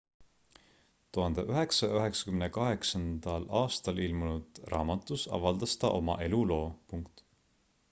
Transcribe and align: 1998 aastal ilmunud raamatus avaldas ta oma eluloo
1998 1.11 3.29
aastal 3.61 4.03
ilmunud 4.07 4.63
raamatus 4.75 5.29
avaldas 5.41 5.79
ta 5.85 5.95
oma 6.01 6.19
eluloo 6.29 6.67